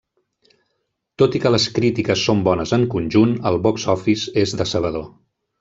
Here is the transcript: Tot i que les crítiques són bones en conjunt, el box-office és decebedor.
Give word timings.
Tot 1.21 1.37
i 1.39 1.41
que 1.43 1.51
les 1.57 1.67
crítiques 1.75 2.25
són 2.31 2.41
bones 2.49 2.73
en 2.81 2.89
conjunt, 2.97 3.39
el 3.51 3.63
box-office 3.69 4.35
és 4.47 4.57
decebedor. 4.65 5.11